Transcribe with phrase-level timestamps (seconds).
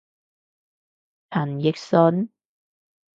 [1.29, 2.31] 陳奕迅？